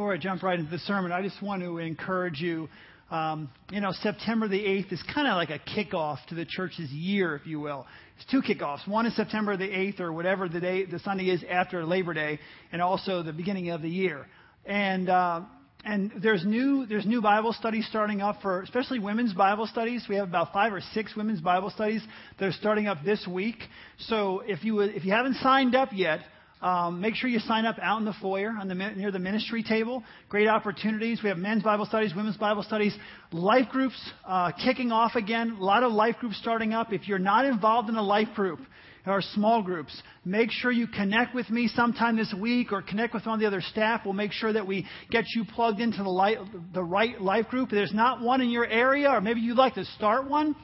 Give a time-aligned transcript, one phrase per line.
[0.00, 2.70] before I jump right into the sermon, I just want to encourage you.
[3.10, 6.90] Um, you know, September the 8th is kind of like a kickoff to the church's
[6.90, 7.86] year, if you will.
[8.16, 8.88] It's two kickoffs.
[8.88, 12.38] One is September the 8th, or whatever the day, the Sunday is after Labor Day,
[12.72, 14.26] and also the beginning of the year.
[14.64, 15.42] And uh,
[15.84, 20.06] and there's new there's new Bible studies starting up for especially women's Bible studies.
[20.08, 22.02] We have about five or six women's Bible studies
[22.38, 23.58] that are starting up this week.
[23.98, 26.20] So if you if you haven't signed up yet,
[26.62, 29.62] um, make sure you sign up out in the foyer on the, near the ministry
[29.62, 30.02] table.
[30.28, 31.22] Great opportunities.
[31.22, 32.94] We have men's Bible studies, women's Bible studies,
[33.32, 35.56] life groups uh, kicking off again.
[35.58, 36.92] A lot of life groups starting up.
[36.92, 38.60] If you're not involved in a life group
[39.06, 43.24] or small groups, make sure you connect with me sometime this week or connect with
[43.24, 44.02] one of the other staff.
[44.04, 46.36] We'll make sure that we get you plugged into the, light,
[46.74, 47.68] the right life group.
[47.68, 50.54] If there's not one in your area, or maybe you'd like to start one.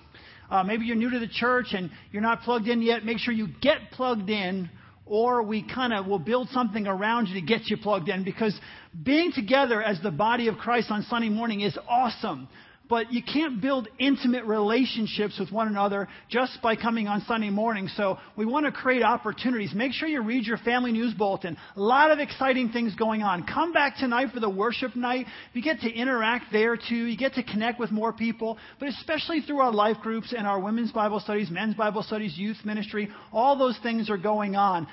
[0.50, 3.04] Uh, maybe you're new to the church and you're not plugged in yet.
[3.04, 4.70] Make sure you get plugged in
[5.06, 8.58] or we kind of will build something around you to get you plugged in because
[9.02, 12.48] being together as the body of Christ on Sunday morning is awesome.
[12.88, 17.88] But you can't build intimate relationships with one another just by coming on Sunday morning.
[17.96, 19.72] So we want to create opportunities.
[19.74, 21.56] Make sure you read your family news bulletin.
[21.74, 23.44] A lot of exciting things going on.
[23.44, 25.26] Come back tonight for the worship night.
[25.52, 26.94] You get to interact there too.
[26.94, 28.56] You get to connect with more people.
[28.78, 32.58] But especially through our life groups and our women's Bible studies, men's Bible studies, youth
[32.64, 34.86] ministry, all those things are going on.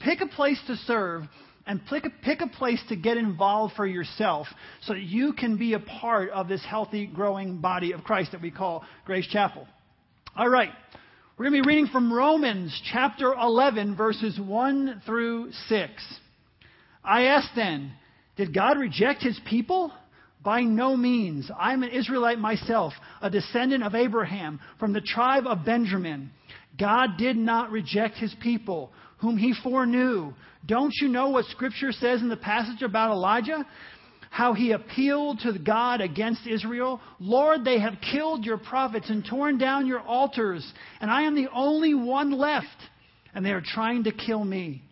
[0.00, 1.24] Pick a place to serve
[1.66, 4.46] and pick a, pick a place to get involved for yourself
[4.82, 8.42] so that you can be a part of this healthy, growing body of Christ that
[8.42, 9.66] we call Grace Chapel.
[10.36, 10.70] All right.
[11.36, 15.90] We're going to be reading from Romans chapter 11, verses 1 through 6.
[17.02, 17.92] I ask then,
[18.36, 19.92] did God reject his people?
[20.44, 21.50] By no means.
[21.58, 26.30] I'm an Israelite myself, a descendant of Abraham from the tribe of Benjamin.
[26.78, 28.92] God did not reject his people
[29.24, 30.34] whom he foreknew.
[30.66, 33.66] Don't you know what Scripture says in the passage about Elijah?
[34.30, 37.00] How he appealed to God against Israel.
[37.18, 40.70] Lord, they have killed your prophets and torn down your altars,
[41.00, 42.66] and I am the only one left,
[43.34, 44.82] and they are trying to kill me.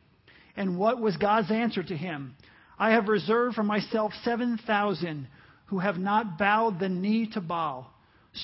[0.57, 2.35] And what was God's answer to him?
[2.79, 5.29] I have reserved for myself 7,000
[5.67, 7.93] who have not bowed the knee to Baal.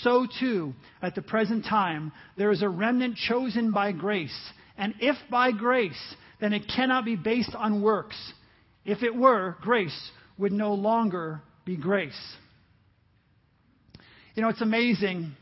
[0.03, 4.39] So too, at the present time, there is a remnant chosen by grace.
[4.79, 6.01] And if by grace,
[6.41, 8.17] then it cannot be based on works.
[8.85, 12.19] If it were, grace would no longer be grace.
[14.35, 15.33] You know, it's amazing,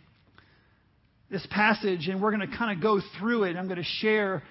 [1.31, 3.57] this passage, and we're going to kind of go through it.
[3.57, 4.43] I'm going to share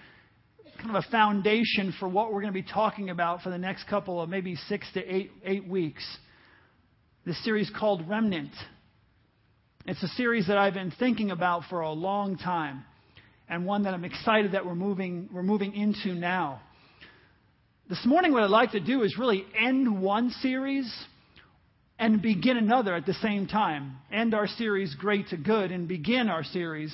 [0.78, 3.88] kind of a foundation for what we're going to be talking about for the next
[3.88, 6.06] couple of maybe six to eight, eight weeks.
[7.25, 8.51] This series called Remnant.
[9.88, 12.85] It's a series that I've been thinking about for a long time
[13.50, 16.61] and one that I'm excited that we're moving, we're moving into now.
[17.88, 20.91] This morning, what I'd like to do is really end one series
[22.00, 23.97] and begin another at the same time.
[24.11, 26.94] End our series, Great to Good, and begin our series,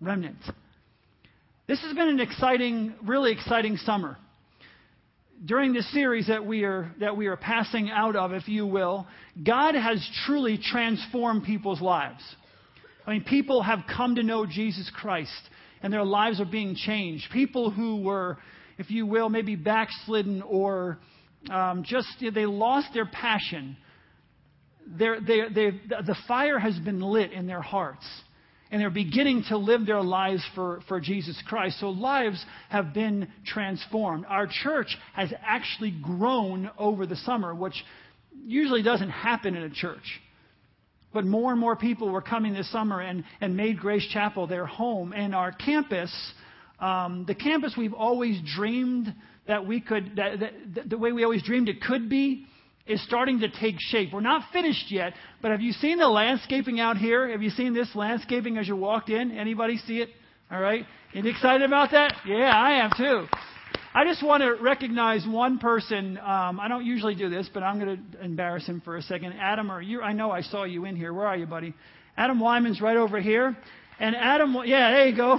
[0.00, 0.38] Remnant.
[1.68, 4.16] This has been an exciting, really exciting summer.
[5.44, 9.06] During this series that we are, that we are passing out of, if you will,
[9.44, 12.22] God has truly transformed people's lives.
[13.06, 15.30] I mean, people have come to know Jesus Christ
[15.82, 17.24] and their lives are being changed.
[17.32, 18.38] People who were,
[18.78, 20.98] if you will, maybe backslidden or
[21.50, 23.76] um, just they lost their passion.
[24.86, 28.06] They're, they, they, the fire has been lit in their hearts,
[28.70, 31.78] and they're beginning to live their lives for, for Jesus Christ.
[31.80, 34.24] So lives have been transformed.
[34.28, 37.74] Our church has actually grown over the summer, which
[38.44, 40.20] usually doesn't happen in a church.
[41.12, 44.66] But more and more people were coming this summer and, and made Grace Chapel their
[44.66, 45.12] home.
[45.12, 46.12] And our campus,
[46.80, 49.14] um, the campus we've always dreamed
[49.46, 50.40] that we could, that,
[50.74, 52.46] that, the way we always dreamed it could be,
[52.86, 54.12] is starting to take shape.
[54.12, 57.28] We're not finished yet, but have you seen the landscaping out here?
[57.30, 59.30] Have you seen this landscaping as you walked in?
[59.30, 60.08] Anybody see it?
[60.50, 60.84] All right.
[61.12, 62.14] You excited about that?
[62.26, 63.26] Yeah, I am too.
[63.94, 66.16] I just want to recognize one person.
[66.16, 69.34] Um, I don't usually do this, but I'm going to embarrass him for a second.
[69.34, 70.00] Adam, or you?
[70.00, 71.12] I know I saw you in here.
[71.12, 71.74] Where are you, buddy?
[72.16, 73.54] Adam Wyman's right over here.
[74.00, 75.38] And Adam, yeah, there you go.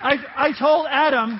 [0.00, 1.38] I, I told Adam,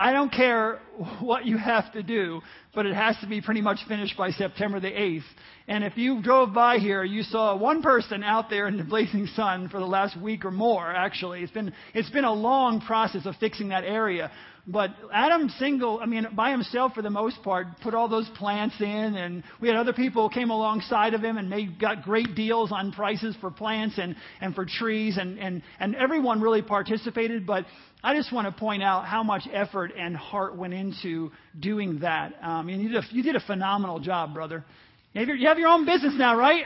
[0.00, 0.80] I don't care
[1.20, 2.40] what you have to do,
[2.74, 5.24] but it has to be pretty much finished by September the 8th.
[5.68, 9.26] And if you drove by here, you saw one person out there in the blazing
[9.36, 11.42] sun for the last week or more, actually.
[11.42, 14.32] It's been, it's been a long process of fixing that area.
[14.66, 18.76] But Adam single, I mean, by himself for the most part, put all those plants
[18.80, 22.70] in, and we had other people came alongside of him and made, got great deals
[22.70, 27.46] on prices for plants and, and for trees, and, and, and everyone really participated.
[27.46, 27.64] But
[28.02, 32.34] I just want to point out how much effort and heart went into doing that.
[32.42, 34.64] Um, you, did a, you did a phenomenal job, brother.
[35.12, 36.64] You have your, you have your own business now, right?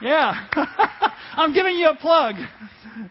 [0.00, 0.48] Yeah.
[1.36, 2.36] I'm giving you a plug.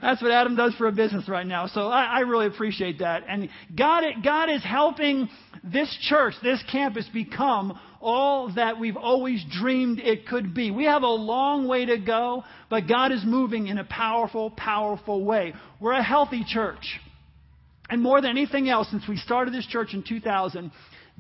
[0.02, 1.68] That's what Adam does for a business right now.
[1.68, 3.24] So I, I really appreciate that.
[3.28, 5.30] And God, God is helping
[5.64, 10.72] this church, this campus, become all that we've always dreamed it could be.
[10.72, 15.24] We have a long way to go, but God is moving in a powerful, powerful
[15.24, 15.54] way.
[15.80, 17.00] We're a healthy church.
[17.90, 20.72] And more than anything else, since we started this church in 2000,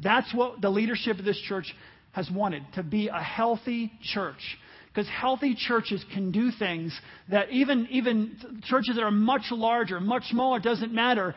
[0.02, 1.74] that's what the leadership of this church
[2.12, 4.58] has wanted to be a healthy church.
[4.96, 6.98] Because healthy churches can do things
[7.30, 11.36] that even, even churches that are much larger, much smaller, doesn't matter,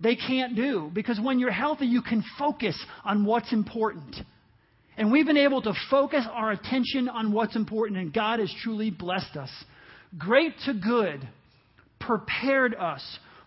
[0.00, 0.90] they can't do.
[0.92, 4.16] Because when you're healthy, you can focus on what's important.
[4.96, 8.90] And we've been able to focus our attention on what's important, and God has truly
[8.90, 9.50] blessed us.
[10.18, 11.26] Great to Good
[12.00, 13.02] prepared us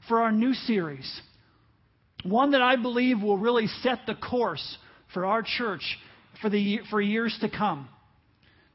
[0.07, 1.21] for our new series.
[2.23, 4.77] One that I believe will really set the course
[5.13, 5.83] for our church
[6.41, 7.89] for, the, for years to come.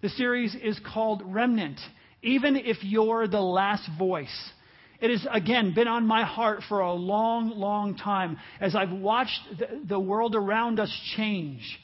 [0.03, 1.79] The series is called Remnant,
[2.23, 4.51] even if you're the last voice.
[4.99, 9.41] It has, again, been on my heart for a long, long time as I've watched
[9.59, 11.79] the, the world around us change.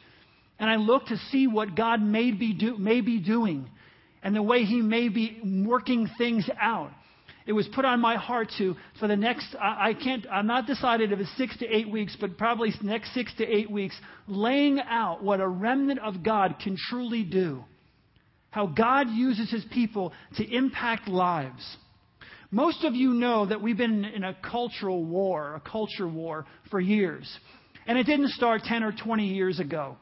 [0.59, 3.69] And I look to see what God may be, do, may be doing
[4.23, 6.91] and the way He may be working things out.
[7.47, 11.13] It was put on my heart to, for the next, I, can't, I'm not decided
[11.13, 13.95] if it's six to eight weeks, but probably next six to eight weeks,
[14.27, 17.63] laying out what a remnant of God can truly do
[18.57, 21.77] how God uses his people to impact lives.
[22.51, 26.81] Most of you know that we've been in a cultural war, a culture war, for
[26.81, 27.31] years.
[27.87, 29.99] And it didn't start 10 or 20 years ago.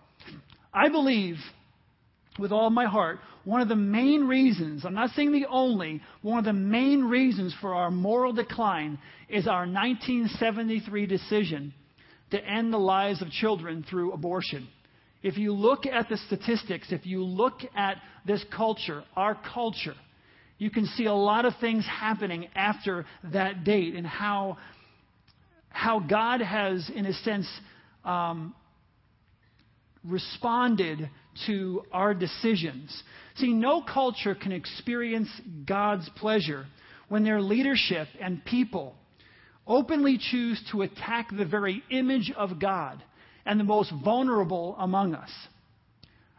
[0.73, 1.35] I believe,
[2.39, 6.39] with all my heart, one of the main reasons, I'm not saying the only, one
[6.39, 11.75] of the main reasons for our moral decline is our 1973 decision
[12.31, 14.69] to end the lives of children through abortion.
[15.25, 19.95] If you look at the statistics, if you look at this culture, our culture,
[20.59, 24.59] you can see a lot of things happening after that date and how,
[25.71, 27.49] how God has, in a sense,
[28.05, 28.55] um,
[30.05, 31.09] responded
[31.47, 33.03] to our decisions.
[33.37, 35.31] See, no culture can experience
[35.65, 36.67] God's pleasure
[37.09, 38.95] when their leadership and people
[39.67, 43.03] openly choose to attack the very image of God
[43.47, 45.31] and the most vulnerable among us.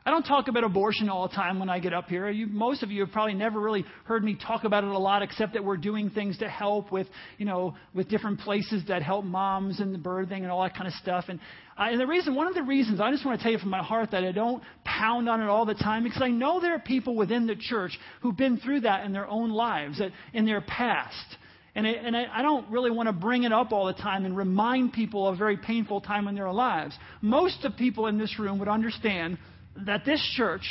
[0.07, 2.30] I don't talk about abortion all the time when I get up here.
[2.30, 5.24] You, most of you have probably never really heard me talk about it a lot,
[5.24, 7.07] except that we're doing things to help with,
[7.40, 10.86] you know, with different places that help moms and the birthing and all that kind
[10.86, 11.25] of stuff.
[11.28, 11.40] And,
[11.75, 13.72] I, and the reason, one of the reasons, I just want to tell you from
[13.72, 16.75] my heart that I don't pound on it all the time, because I know there
[16.75, 20.00] are people within the church who've been through that in their own lives,
[20.34, 21.38] in their past.
[21.75, 24.36] And, it, and I, don't really want to bring it up all the time and
[24.36, 26.98] remind people of a very painful time in their lives.
[27.22, 29.38] Most of people in this room would understand
[29.86, 30.63] that this church,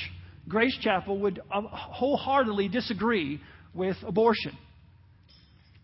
[0.48, 3.38] Grace Chapel, would uh, wholeheartedly disagree
[3.74, 4.56] with abortion.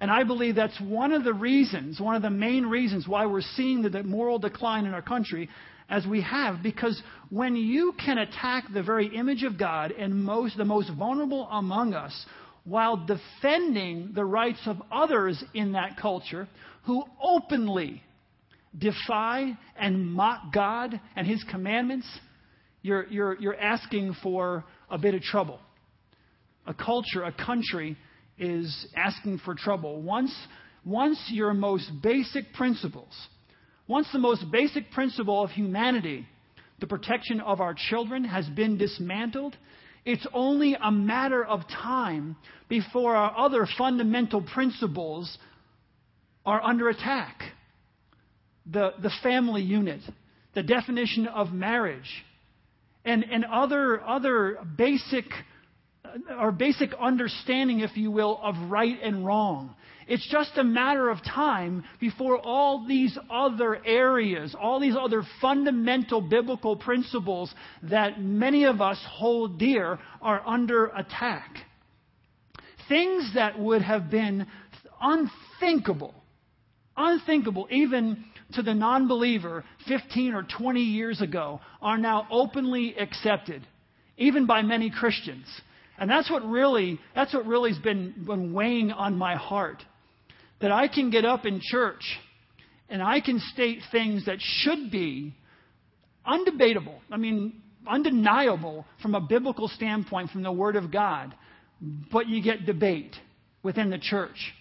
[0.00, 3.42] And I believe that's one of the reasons, one of the main reasons why we're
[3.42, 5.50] seeing the moral decline in our country
[5.90, 6.62] as we have.
[6.62, 11.46] Because when you can attack the very image of God and most, the most vulnerable
[11.50, 12.24] among us
[12.64, 16.48] while defending the rights of others in that culture
[16.84, 18.02] who openly
[18.76, 22.06] defy and mock God and His commandments,
[22.82, 25.58] you're, you're, you're asking for a bit of trouble.
[26.66, 27.96] A culture, a country
[28.38, 30.00] is asking for trouble.
[30.00, 30.34] Once,
[30.84, 33.12] once your most basic principles,
[33.86, 36.26] once the most basic principle of humanity,
[36.78, 39.56] the protection of our children, has been dismantled,
[40.04, 42.36] it's only a matter of time
[42.68, 45.38] before our other fundamental principles
[46.46, 47.42] are under attack.
[48.70, 50.00] The, the family unit,
[50.54, 52.24] the definition of marriage,
[53.04, 55.24] and, and other, other basic,
[56.04, 59.74] uh, our basic understanding, if you will, of right and wrong.
[60.10, 66.20] It's just a matter of time before all these other areas, all these other fundamental
[66.20, 71.58] biblical principles that many of us hold dear are under attack.
[72.88, 74.48] Things that would have been
[75.00, 76.12] unthinkable,
[76.96, 78.24] unthinkable even
[78.54, 83.64] to the non believer 15 or 20 years ago are now openly accepted,
[84.16, 85.46] even by many Christians.
[85.98, 89.84] And that's what really, that's what really has been, been weighing on my heart
[90.60, 92.02] that I can get up in church
[92.88, 95.34] and I can state things that should be
[96.26, 101.34] undebatable, I mean, undeniable from a biblical standpoint from the Word of God,
[102.12, 103.14] but you get debate
[103.62, 104.54] within the church.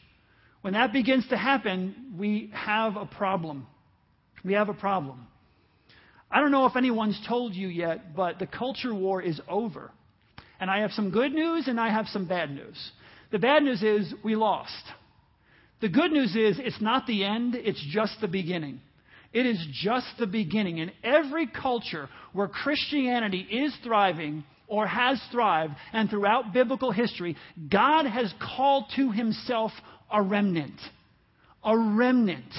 [0.62, 3.68] When that begins to happen, we have a problem.
[4.44, 5.28] We have a problem.
[6.32, 9.92] I don't know if anyone's told you yet, but the culture war is over.
[10.60, 12.78] And I have some good news and I have some bad news.
[13.32, 14.74] The bad news is we lost.
[15.82, 18.82] The good news is it's not the end, it's just the beginning.
[19.32, 20.80] It is just the beginning.
[20.80, 27.36] In every culture where Christianity is thriving or has thrived, and throughout biblical history,
[27.72, 29.72] God has called to himself
[30.12, 30.80] a remnant.
[31.64, 32.54] A remnant.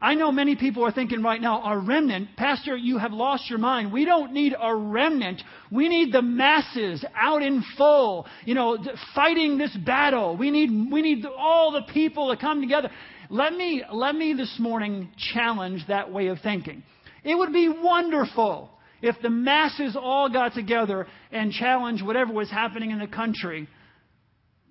[0.00, 2.36] I know many people are thinking right now, a remnant.
[2.36, 3.92] Pastor, you have lost your mind.
[3.92, 5.42] We don't need a remnant.
[5.72, 8.78] We need the masses out in full, you know,
[9.16, 10.36] fighting this battle.
[10.36, 12.90] We need, we need all the people to come together.
[13.28, 16.84] Let me, let me this morning challenge that way of thinking.
[17.24, 18.70] It would be wonderful
[19.02, 23.68] if the masses all got together and challenged whatever was happening in the country.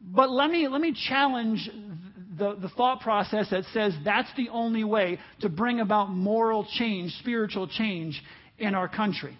[0.01, 1.69] But let me, let me challenge
[2.37, 7.11] the, the thought process that says that's the only way to bring about moral change,
[7.19, 8.21] spiritual change
[8.57, 9.37] in our country.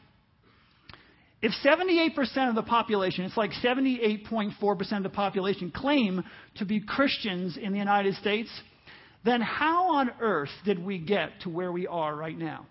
[1.42, 6.24] If 78% of the population, it's like 78.4% of the population, claim
[6.56, 8.50] to be Christians in the United States,
[9.24, 12.66] then how on earth did we get to where we are right now?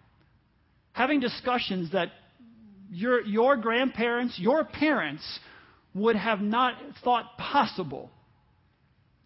[0.93, 2.09] Having discussions that
[2.91, 5.23] your, your grandparents, your parents
[5.95, 8.11] would have not thought possible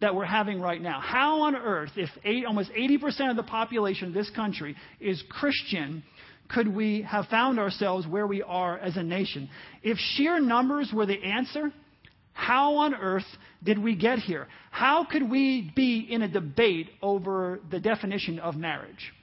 [0.01, 0.99] that we're having right now.
[0.99, 6.03] How on earth, if eight, almost 80% of the population of this country is Christian,
[6.49, 9.49] could we have found ourselves where we are as a nation?
[9.83, 11.71] If sheer numbers were the answer,
[12.33, 13.25] how on earth
[13.63, 14.47] did we get here?
[14.71, 19.13] How could we be in a debate over the definition of marriage?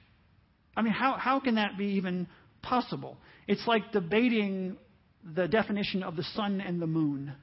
[0.75, 2.27] I mean, how, how can that be even
[2.61, 3.17] possible?
[3.47, 4.77] It's like debating
[5.35, 7.33] the definition of the sun and the moon.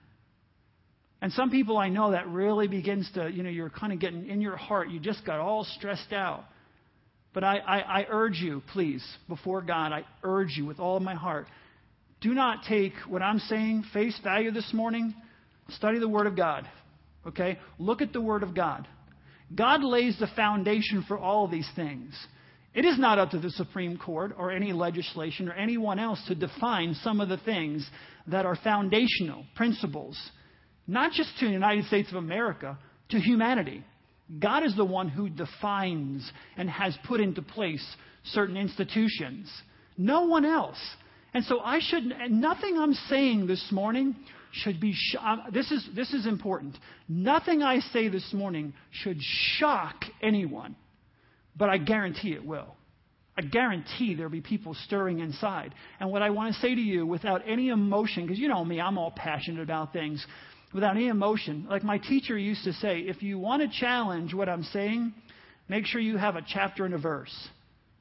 [1.23, 4.29] And some people I know that really begins to, you know, you're kind of getting
[4.29, 6.45] in your heart, you just got all stressed out.
[7.33, 11.15] But I, I, I urge you, please, before God, I urge you with all my
[11.15, 11.47] heart,
[12.21, 15.15] do not take what I'm saying face value this morning.
[15.71, 16.67] Study the Word of God.
[17.27, 17.59] Okay?
[17.79, 18.89] Look at the Word of God.
[19.55, 22.15] God lays the foundation for all these things.
[22.75, 26.35] It is not up to the Supreme Court or any legislation or anyone else to
[26.35, 27.89] define some of the things
[28.27, 30.19] that are foundational principles
[30.87, 32.79] not just to the United States of America,
[33.11, 33.85] to humanity.
[34.39, 37.85] God is the one who defines and has put into place
[38.25, 39.51] certain institutions.
[39.97, 40.79] No one else.
[41.33, 44.17] And so I should, nothing I'm saying this morning
[44.53, 46.77] should be, sh- uh, this, is, this is important.
[47.09, 49.19] Nothing I say this morning should
[49.59, 50.77] shock anyone,
[51.57, 52.75] but I guarantee it will.
[53.39, 55.75] I guarantee there'll be people stirring inside.
[56.01, 58.81] And what I want to say to you without any emotion, because you know me,
[58.81, 60.27] I'm all passionate about things
[60.77, 61.67] without any emotion.
[61.69, 65.15] Like my teacher used to say, if you want to challenge what I'm saying,
[65.69, 67.35] make sure you have a chapter and a verse.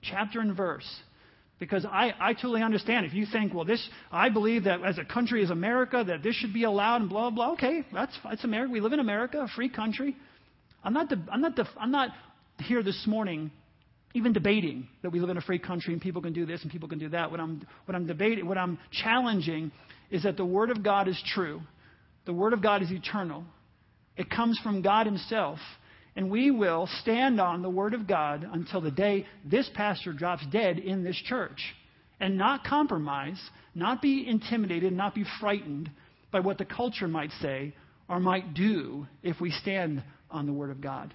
[0.04, 0.86] Chapter and verse.
[1.58, 3.06] Because I, I totally understand.
[3.06, 6.36] If you think, well, this, I believe that as a country as America, that this
[6.36, 8.74] should be allowed and blah, blah, okay, that's, that's America.
[8.74, 10.18] We live in America, a free country.
[10.84, 12.10] I'm not, de- I'm, not I'm not
[12.60, 13.52] here this morning
[14.14, 16.72] even debating that we live in a free country and people can do this and
[16.72, 17.32] people can do that.
[17.32, 19.72] What I'm, what I'm debating, what I'm challenging
[20.12, 21.62] is that the Word of God is true
[22.26, 23.44] the Word of God is eternal,
[24.18, 25.60] it comes from God Himself.
[26.18, 30.46] And we will stand on the Word of God until the day this pastor drops
[30.50, 31.62] dead in this church.
[32.22, 33.42] And not compromise,
[33.74, 35.92] not be intimidated, not be frightened
[36.32, 37.74] by what the culture might say
[38.08, 41.14] or might do if we stand on the Word of God.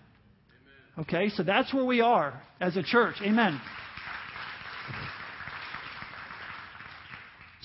[0.98, 3.16] Okay, so that's where we are as a church.
[3.22, 3.58] Amen.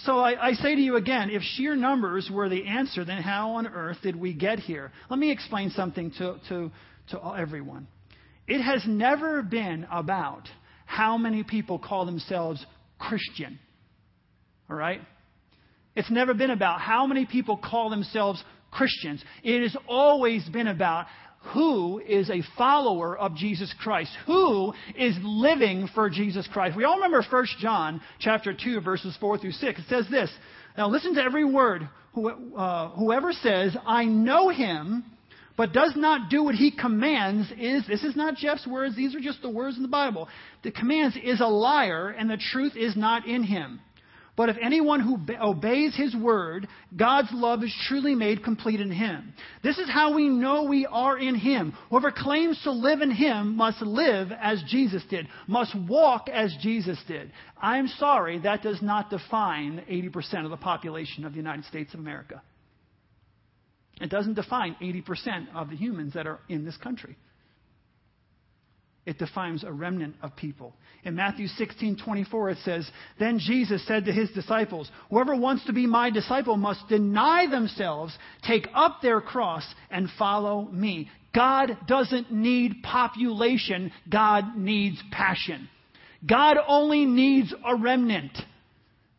[0.06, 3.54] So I, I, say to you again, if sheer numbers were the answer, then how
[3.54, 4.92] on earth did we get here?
[5.10, 6.72] Let me explain something to, to,
[7.10, 7.88] to everyone.
[8.48, 10.44] It has never been about
[10.86, 12.64] how many people call themselves
[13.00, 13.58] Christian.
[14.70, 15.02] All right?
[15.96, 19.24] It's never been about how many people call themselves Christians.
[19.44, 21.08] It has always been about
[21.54, 26.76] who is a follower of Jesus Christ, who is living for Jesus Christ.
[26.76, 29.80] We all remember 1 John chapter 2 verses 4 through 6.
[29.80, 30.30] It says this.
[30.78, 31.88] Now listen to every word.
[32.18, 35.04] Uh, whoever says, I know him,
[35.58, 39.20] but does not do what he commands is, this is not Jeff's words, these are
[39.20, 40.28] just the words in the Bible.
[40.64, 43.80] The commands is a liar and the truth is not in him.
[44.36, 49.34] But if anyone who obeys his word, God's love is truly made complete in him.
[49.64, 51.74] This is how we know we are in him.
[51.90, 57.00] Whoever claims to live in him must live as Jesus did, must walk as Jesus
[57.08, 57.32] did.
[57.62, 62.02] I'm sorry, that does not define 80% of the population of the United States of
[62.02, 62.42] America.
[64.02, 67.16] It doesn't define 80% of the humans that are in this country.
[69.06, 70.74] It defines a remnant of people.
[71.04, 75.74] In Matthew 16, 24, it says, Then Jesus said to his disciples, Whoever wants to
[75.74, 81.10] be my disciple must deny themselves, take up their cross, and follow me.
[81.36, 85.70] God doesn't need population, God needs passion.
[86.28, 88.36] God only needs a remnant.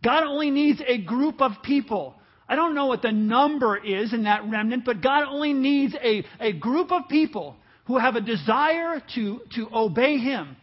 [0.02, 2.14] God only needs a group of people.
[2.48, 6.24] I don't know what the number is in that remnant, but God only needs a,
[6.40, 10.56] a group of people who have a desire to, to obey Him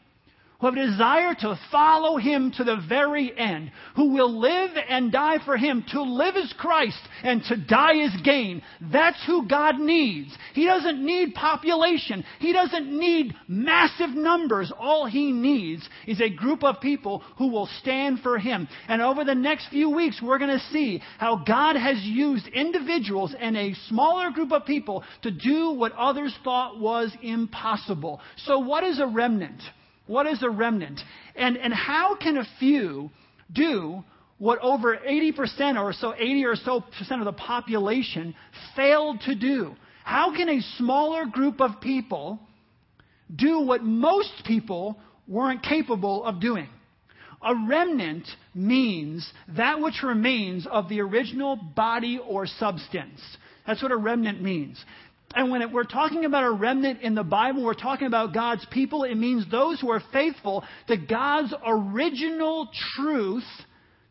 [0.63, 5.11] who have a desire to follow him to the very end, who will live and
[5.11, 5.83] die for him.
[5.89, 8.61] To live is Christ and to die is gain.
[8.79, 10.33] That's who God needs.
[10.53, 12.23] He doesn't need population.
[12.39, 14.71] He doesn't need massive numbers.
[14.79, 18.69] All he needs is a group of people who will stand for him.
[18.87, 23.35] And over the next few weeks, we're going to see how God has used individuals
[23.37, 28.21] and a smaller group of people to do what others thought was impossible.
[28.37, 29.61] So what is a remnant?
[30.05, 30.99] What is a remnant?
[31.35, 33.11] And, and how can a few
[33.51, 34.03] do
[34.37, 38.35] what over 80% or so, 80 or so percent of the population
[38.75, 39.75] failed to do?
[40.03, 42.39] How can a smaller group of people
[43.33, 46.67] do what most people weren't capable of doing?
[47.41, 53.21] A remnant means that which remains of the original body or substance.
[53.67, 54.83] That's what a remnant means.
[55.35, 59.03] And when we're talking about a remnant in the Bible, we're talking about God's people.
[59.03, 63.43] It means those who are faithful to God's original truth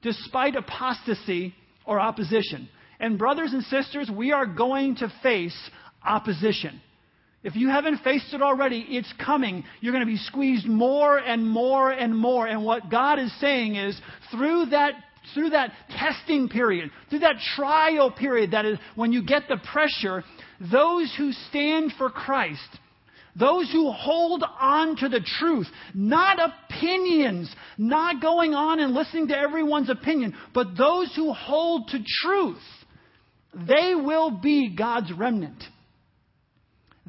[0.02, 1.55] despite apostasy
[1.87, 2.69] or opposition.
[2.99, 5.57] And, brothers and sisters, we are going to face
[6.05, 6.81] opposition.
[7.45, 9.64] If you haven't faced it already, it's coming.
[9.81, 12.47] You're going to be squeezed more and more and more.
[12.47, 14.00] And what God is saying is,
[14.31, 14.95] through that
[15.35, 20.25] through that testing period, through that trial period, that is when you get the pressure,
[20.71, 22.61] those who stand for Christ,
[23.35, 29.36] those who hold on to the truth, not opinions, not going on and listening to
[29.36, 32.63] everyone's opinion, but those who hold to truth,
[33.54, 35.63] they will be God's remnant.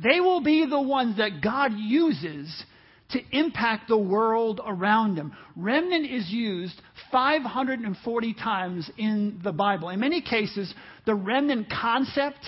[0.01, 2.63] They will be the ones that God uses
[3.12, 5.34] to impact the world around them.
[5.56, 9.89] Remnant is used 540 times in the Bible.
[9.89, 10.73] In many cases,
[11.06, 12.39] the remnant concept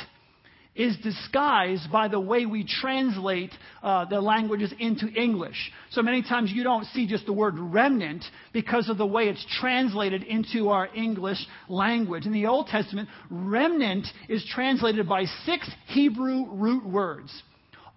[0.75, 5.71] is disguised by the way we translate uh, the languages into English.
[5.91, 9.45] So many times you don't see just the word remnant because of the way it's
[9.59, 12.25] translated into our English language.
[12.25, 17.31] In the Old Testament, remnant is translated by six Hebrew root words.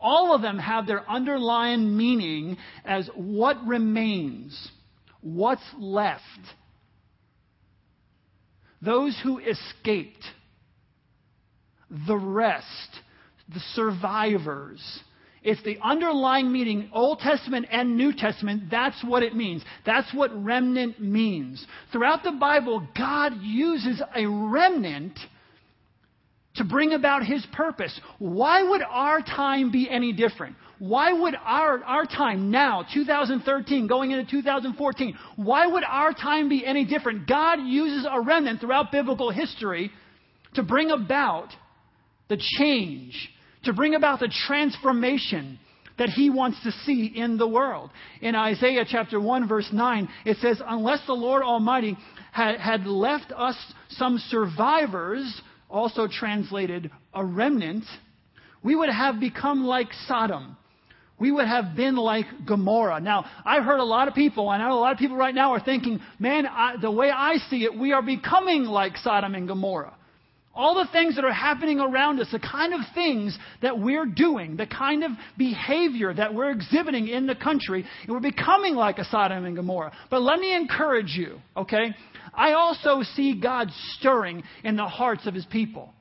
[0.00, 4.70] All of them have their underlying meaning as what remains,
[5.20, 6.22] what's left.
[8.80, 10.24] Those who escaped
[12.06, 12.66] the rest,
[13.52, 14.80] the survivors.
[15.42, 18.64] It's the underlying meaning, Old Testament and New Testament.
[18.70, 19.62] That's what it means.
[19.86, 21.64] That's what remnant means.
[21.92, 25.18] Throughout the Bible, God uses a remnant
[26.56, 27.98] to bring about his purpose.
[28.18, 30.56] Why would our time be any different?
[30.80, 36.64] Why would our, our time now, 2013, going into 2014, why would our time be
[36.64, 37.28] any different?
[37.28, 39.90] God uses a remnant throughout biblical history
[40.54, 41.48] to bring about
[42.28, 43.30] the change,
[43.64, 45.58] to bring about the transformation
[45.98, 47.90] that he wants to see in the world.
[48.20, 51.96] In Isaiah chapter 1, verse 9, it says, Unless the Lord Almighty
[52.32, 53.56] had, had left us
[53.90, 57.84] some survivors, also translated a remnant,
[58.62, 60.56] we would have become like Sodom.
[61.18, 63.00] We would have been like Gomorrah.
[63.00, 65.34] Now, I've heard a lot of people, and I know a lot of people right
[65.34, 69.34] now are thinking, man, I, the way I see it, we are becoming like Sodom
[69.34, 69.96] and Gomorrah.
[70.58, 74.56] All the things that are happening around us, the kind of things that we're doing,
[74.56, 79.04] the kind of behavior that we're exhibiting in the country, and we're becoming like a
[79.04, 79.92] Sodom and Gomorrah.
[80.10, 81.94] But let me encourage you, okay?
[82.34, 83.68] I also see God
[83.98, 85.94] stirring in the hearts of his people.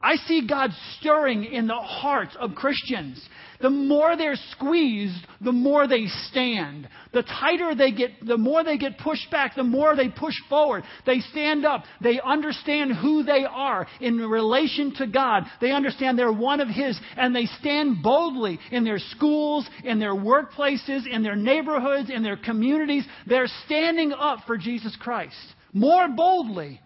[0.00, 3.20] I see God stirring in the hearts of Christians.
[3.60, 6.88] The more they're squeezed, the more they stand.
[7.12, 10.84] The tighter they get, the more they get pushed back, the more they push forward.
[11.06, 11.84] They stand up.
[12.00, 15.44] They understand who they are in relation to God.
[15.60, 20.14] They understand they're one of His and they stand boldly in their schools, in their
[20.14, 23.04] workplaces, in their neighborhoods, in their communities.
[23.26, 25.36] They're standing up for Jesus Christ
[25.72, 26.80] more boldly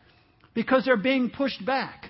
[0.54, 2.06] because they're being pushed back.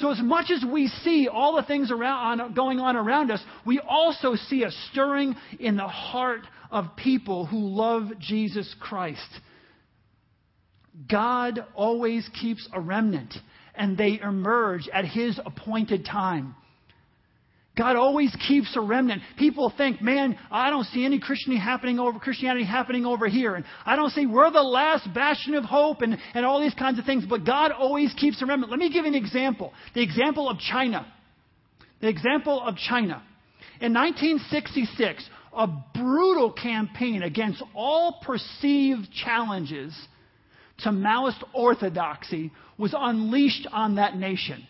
[0.00, 3.80] So, as much as we see all the things around, going on around us, we
[3.80, 9.28] also see a stirring in the heart of people who love Jesus Christ.
[11.10, 13.34] God always keeps a remnant,
[13.74, 16.54] and they emerge at His appointed time.
[17.80, 19.22] God always keeps a remnant.
[19.38, 23.64] People think, man, I don't see any Christianity happening over Christianity happening over here, and
[23.86, 27.06] I don't see we're the last bastion of hope, and, and all these kinds of
[27.06, 27.24] things.
[27.26, 28.70] But God always keeps a remnant.
[28.70, 29.72] Let me give you an example.
[29.94, 31.10] The example of China.
[32.02, 33.22] The example of China.
[33.80, 35.24] In 1966,
[35.56, 39.96] a brutal campaign against all perceived challenges
[40.80, 44.66] to Maoist orthodoxy was unleashed on that nation.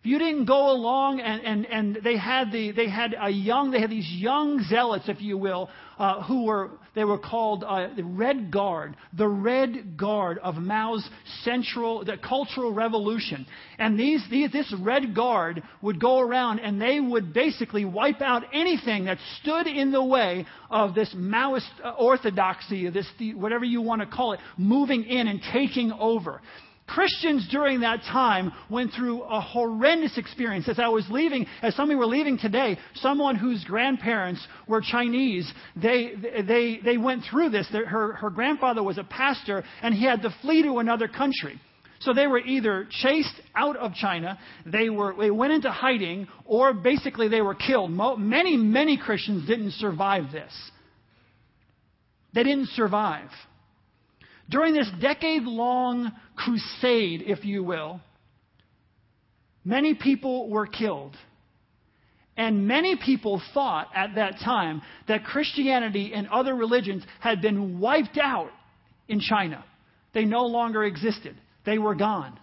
[0.00, 3.70] If you didn't go along and, and, and they had the they had a young
[3.70, 7.88] they had these young zealots, if you will, uh, who were they were called uh,
[7.94, 11.06] the Red Guard, the Red Guard of Mao's
[11.42, 13.46] central the Cultural Revolution.
[13.78, 18.44] And these, these this Red Guard would go around and they would basically wipe out
[18.54, 24.00] anything that stood in the way of this Maoist uh, orthodoxy, this whatever you want
[24.00, 26.40] to call it, moving in and taking over.
[26.94, 30.68] Christians during that time went through a horrendous experience.
[30.68, 34.80] As I was leaving, as some of you were leaving today, someone whose grandparents were
[34.80, 36.14] Chinese, they,
[36.46, 37.68] they, they went through this.
[37.68, 41.60] Her, her grandfather was a pastor, and he had to flee to another country.
[42.00, 46.72] So they were either chased out of China, they, were, they went into hiding, or
[46.74, 47.92] basically they were killed.
[47.92, 50.52] Many, many Christians didn't survive this.
[52.32, 53.28] They didn't survive.
[54.50, 58.00] During this decade long crusade, if you will,
[59.64, 61.16] many people were killed.
[62.36, 68.18] And many people thought at that time that Christianity and other religions had been wiped
[68.20, 68.50] out
[69.08, 69.64] in China.
[70.14, 72.38] They no longer existed, they were gone.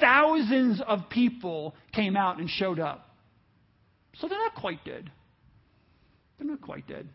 [0.00, 3.04] Thousands of people came out and showed up.
[4.14, 5.10] So they're not quite dead.
[6.38, 7.10] They're not quite dead.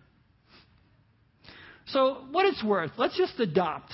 [1.88, 3.94] So, what it's worth, let's just adopt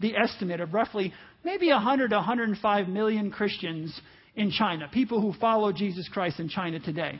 [0.00, 1.12] the estimate of roughly
[1.44, 3.98] maybe 100 to 105 million Christians
[4.34, 7.18] in China, people who follow Jesus Christ in China today.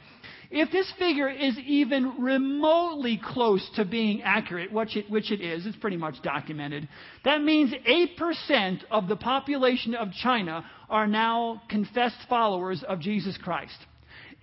[0.50, 5.66] If this figure is even remotely close to being accurate, which it, which it is,
[5.66, 6.88] it's pretty much documented,
[7.24, 7.72] that means
[8.20, 13.76] 8% of the population of China are now confessed followers of Jesus Christ.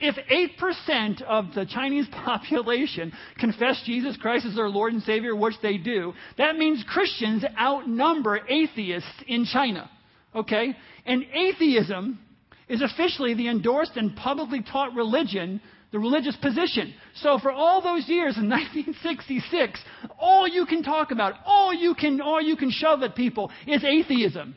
[0.06, 0.18] If
[0.60, 5.78] 8% of the Chinese population confess Jesus Christ as their Lord and Savior, which they
[5.78, 9.90] do, that means Christians outnumber atheists in China.
[10.36, 10.76] Okay?
[11.06, 12.20] And atheism
[12.68, 15.62] is officially the endorsed and publicly taught religion,
[15.94, 16.94] the religious position.
[17.16, 19.80] So for all those years in 1966,
[20.20, 23.86] all you can talk about, all you can, all you can shove at people is
[23.86, 24.56] atheism.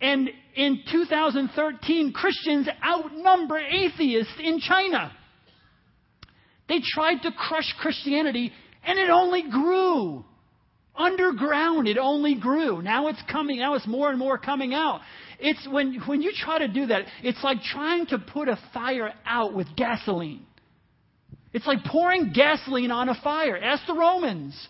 [0.00, 5.12] And in 2013, Christians outnumber atheists in China.
[6.68, 8.52] They tried to crush Christianity,
[8.84, 10.24] and it only grew.
[10.94, 12.82] Underground, it only grew.
[12.82, 15.00] Now it's coming, now it's more and more coming out.
[15.38, 19.12] It's when, when you try to do that, it's like trying to put a fire
[19.24, 20.44] out with gasoline.
[21.52, 23.56] It's like pouring gasoline on a fire.
[23.56, 24.68] Ask the Romans.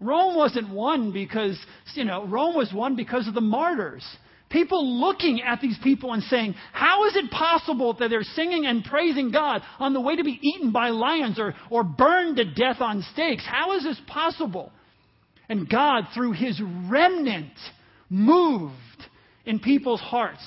[0.00, 1.58] Rome wasn't won because,
[1.94, 4.04] you know, Rome was won because of the martyrs.
[4.50, 8.82] People looking at these people and saying, How is it possible that they're singing and
[8.82, 12.80] praising God on the way to be eaten by lions or, or burned to death
[12.80, 13.44] on stakes?
[13.46, 14.72] How is this possible?
[15.50, 17.52] And God, through his remnant,
[18.08, 18.74] moved
[19.44, 20.42] in people's hearts.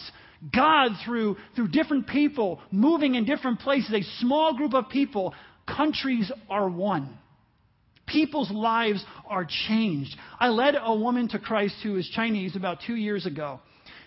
[0.55, 5.35] God, through, through different people moving in different places, a small group of people,
[5.67, 7.17] countries are one.
[8.07, 10.15] People's lives are changed.
[10.39, 13.59] I led a woman to Christ who is Chinese about two years ago.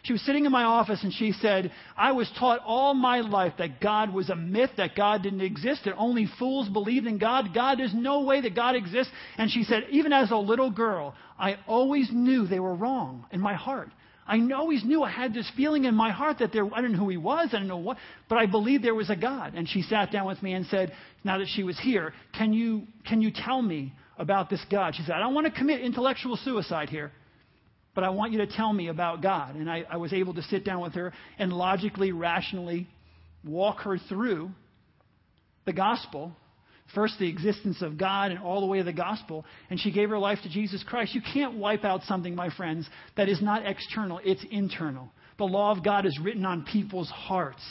[0.05, 3.55] She was sitting in my office and she said, I was taught all my life
[3.57, 7.55] that God was a myth, that God didn't exist, that only fools believed in God.
[7.55, 9.11] God, there's no way that God exists.
[9.39, 13.41] And she said, even as a little girl, I always knew they were wrong in
[13.41, 13.89] my heart.
[14.27, 17.05] I always knew I had this feeling in my heart that there, I didn't know
[17.05, 17.97] who he was, I didn't know what,
[18.29, 19.55] but I believed there was a God.
[19.55, 20.93] And she sat down with me and said,
[21.25, 24.97] now that she was here, can you, can you tell me about this God?
[24.97, 27.11] She said, I don't want to commit intellectual suicide here
[27.95, 29.55] but I want you to tell me about God.
[29.55, 32.89] And I, I was able to sit down with her and logically, rationally
[33.45, 34.51] walk her through
[35.65, 36.33] the gospel.
[36.95, 39.45] First, the existence of God and all the way to the gospel.
[39.71, 41.15] And she gave her life to Jesus Christ.
[41.15, 45.09] You can't wipe out something, my friends, that is not external, it's internal.
[45.39, 47.63] The law of God is written on people's hearts.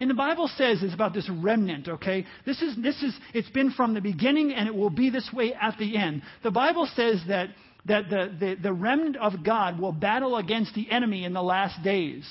[0.00, 2.24] And the Bible says it's about this remnant, okay?
[2.46, 5.52] This is, this is, it's been from the beginning and it will be this way
[5.52, 6.22] at the end.
[6.42, 7.50] The Bible says that
[7.86, 11.82] that the, the, the remnant of God will battle against the enemy in the last
[11.82, 12.24] days.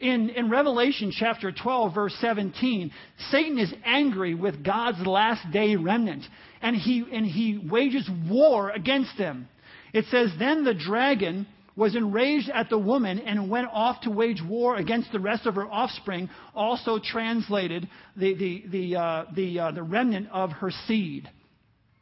[0.00, 2.92] In, in Revelation chapter 12, verse 17,
[3.30, 6.24] Satan is angry with God's last day remnant,
[6.62, 9.48] and he, and he wages war against them.
[9.92, 14.42] It says, Then the dragon was enraged at the woman and went off to wage
[14.42, 19.70] war against the rest of her offspring, also translated the, the, the, uh, the, uh,
[19.72, 21.28] the remnant of her seed.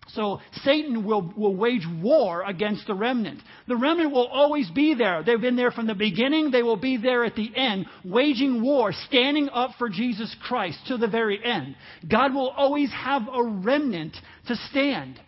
[0.09, 3.40] So Satan will, will wage war against the remnant.
[3.66, 5.23] The remnant will always be there.
[5.23, 6.51] They've been there from the beginning.
[6.51, 10.97] They will be there at the end, waging war, standing up for Jesus Christ to
[10.97, 11.75] the very end.
[12.09, 14.16] God will always have a remnant
[14.47, 15.21] to stand.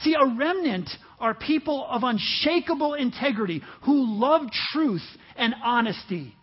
[0.00, 5.04] See, a remnant are people of unshakable integrity who love truth
[5.36, 6.34] and honesty.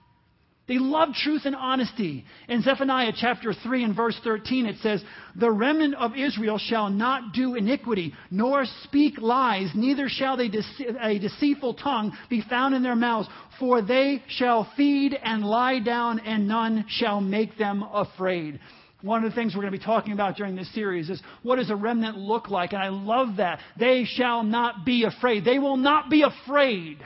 [0.67, 2.25] They love truth and honesty.
[2.49, 5.01] In Zephaniah chapter 3 and verse 13, it says,
[5.35, 11.19] The remnant of Israel shall not do iniquity, nor speak lies, neither shall dece- a
[11.19, 16.49] deceitful tongue be found in their mouths, for they shall feed and lie down, and
[16.49, 18.59] none shall make them afraid.
[19.01, 21.57] One of the things we're going to be talking about during this series is what
[21.57, 22.73] does a remnant look like?
[22.73, 23.59] And I love that.
[23.79, 25.45] They shall not be afraid.
[25.45, 26.97] They will not be afraid.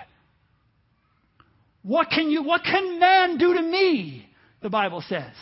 [1.84, 4.28] What can you, what can man do to me?
[4.62, 5.34] The Bible says.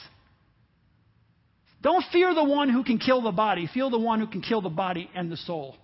[1.82, 3.70] Don't fear the one who can kill the body.
[3.74, 5.76] Fear the one who can kill the body and the soul.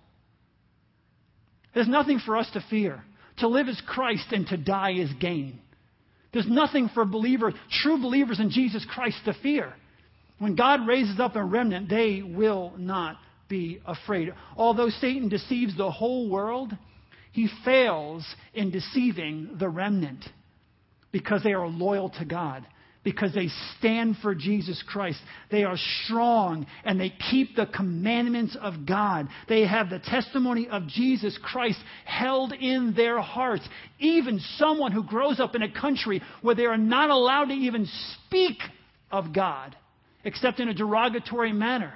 [1.74, 3.02] There's nothing for us to fear.
[3.38, 5.58] To live is Christ and to die is gain.
[6.32, 9.74] There's nothing for believers, true believers in Jesus Christ to fear.
[10.38, 13.16] When God raises up a remnant, they will not
[13.48, 14.32] be afraid.
[14.56, 16.76] Although Satan deceives the whole world,
[17.32, 20.24] he fails in deceiving the remnant
[21.12, 22.66] because they are loyal to God,
[23.04, 25.18] because they stand for Jesus Christ.
[25.50, 29.28] They are strong and they keep the commandments of God.
[29.48, 33.66] They have the testimony of Jesus Christ held in their hearts.
[33.98, 37.88] Even someone who grows up in a country where they are not allowed to even
[38.26, 38.58] speak
[39.10, 39.76] of God
[40.24, 41.94] except in a derogatory manner.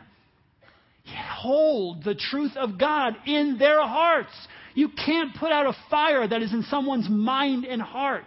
[1.38, 4.30] Hold the truth of God in their hearts.
[4.74, 8.24] You can't put out a fire that is in someone's mind and heart.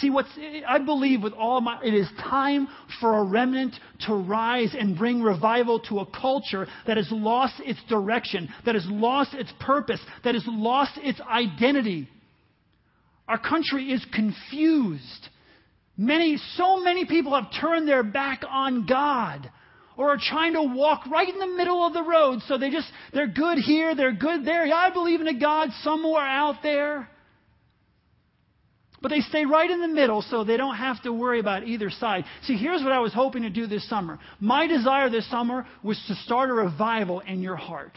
[0.00, 0.28] See, what's,
[0.66, 2.68] I believe with all my, it is time
[3.00, 3.74] for a remnant
[4.06, 8.86] to rise and bring revival to a culture that has lost its direction, that has
[8.86, 12.08] lost its purpose, that has lost its identity.
[13.26, 15.28] Our country is confused.
[15.96, 19.50] Many, so many people have turned their back on God
[19.96, 22.38] or are trying to walk right in the middle of the road.
[22.46, 24.64] So they just, they're good here, they're good there.
[24.64, 27.08] Yeah, I believe in a God somewhere out there.
[29.00, 31.90] But they stay right in the middle so they don't have to worry about either
[31.90, 32.24] side.
[32.42, 34.18] See, here's what I was hoping to do this summer.
[34.40, 37.92] My desire this summer was to start a revival in your heart.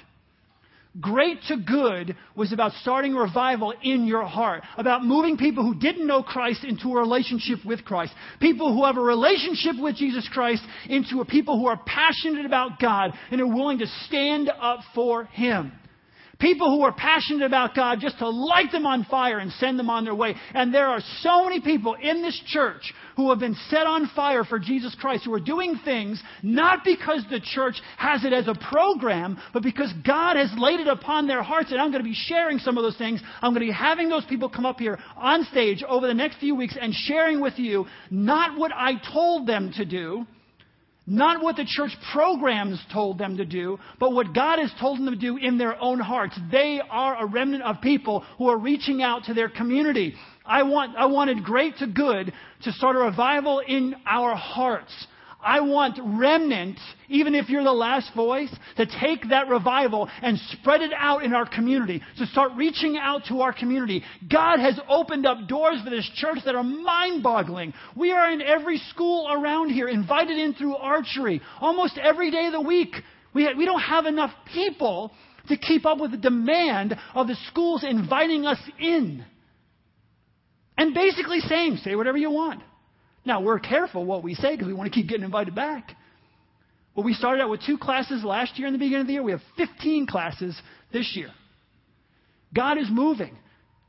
[1.00, 6.06] Great to good was about starting revival in your heart, about moving people who didn't
[6.06, 10.62] know Christ into a relationship with Christ, people who have a relationship with Jesus Christ
[10.90, 15.24] into a people who are passionate about God and are willing to stand up for
[15.26, 15.72] Him.
[16.42, 19.92] People who are passionate about God just to light them on fire and send them
[19.92, 20.36] on their way.
[20.56, 24.44] And there are so many people in this church who have been set on fire
[24.44, 28.56] for Jesus Christ, who are doing things not because the church has it as a
[28.56, 31.72] program, but because God has laid it upon their hearts.
[31.72, 33.22] And I'm going to be sharing some of those things.
[33.42, 36.40] I'm going to be having those people come up here on stage over the next
[36.40, 40.26] few weeks and sharing with you not what I told them to do
[41.12, 45.08] not what the church programs told them to do, but what God has told them
[45.08, 46.40] to do in their own hearts.
[46.52, 50.16] They are a remnant of people who are reaching out to their community.
[50.46, 52.32] I, want, I wanted great to good
[52.64, 54.94] to start a revival in our hearts.
[55.44, 60.82] I want remnant, even if you're the last voice, to take that revival and spread
[60.82, 64.04] it out in our community, to start reaching out to our community.
[64.32, 67.74] God has opened up doors for this church that are mind boggling.
[67.96, 72.54] We are in every school around here, invited in through archery, almost every day of
[72.54, 72.96] the week.
[73.34, 75.12] We, we don't have enough people
[75.48, 79.26] to keep up with the demand of the schools inviting us in.
[80.78, 82.62] And basically saying, say whatever you want.
[83.26, 85.92] Now, we're careful what we say because we want to keep getting invited back.
[86.96, 89.24] But we started out with two classes last year in the beginning of the year.
[89.24, 90.60] We have 15 classes
[90.92, 91.30] this year.
[92.54, 93.38] God is moving.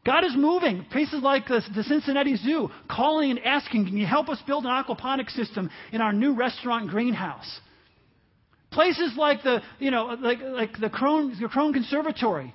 [0.04, 0.84] God is moving.
[0.90, 5.30] Places like the, Cincinnati Zoo calling and asking, Can you help us build an aquaponic
[5.30, 7.60] system in our new restaurant greenhouse?
[8.70, 12.54] Places like the, you know, like, like the Krohn, the Krohn Conservatory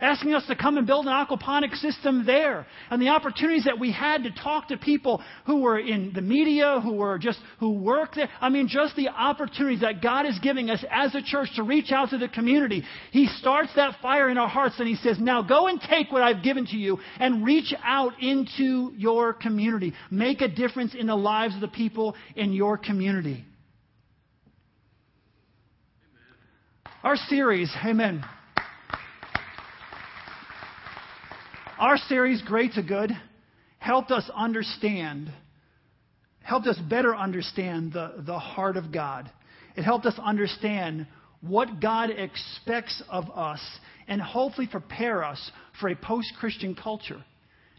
[0.00, 2.66] asking us to come and build an aquaponic system there.
[2.90, 6.80] And the opportunities that we had to talk to people who were in the media,
[6.82, 8.28] who were just, who work there.
[8.40, 11.92] I mean, just the opportunities that God is giving us as a church to reach
[11.92, 12.82] out to the community.
[13.12, 16.22] He starts that fire in our hearts and He says, now go and take what
[16.22, 19.94] I've given to you and reach out into your community.
[20.10, 23.44] Make a difference in the lives of the people in your community.
[27.02, 28.24] Our series, amen.
[31.78, 33.10] Our series, Great to Good,
[33.78, 35.32] helped us understand,
[36.40, 39.28] helped us better understand the, the heart of God.
[39.76, 41.08] It helped us understand
[41.40, 43.60] what God expects of us
[44.06, 47.22] and hopefully prepare us for a post Christian culture.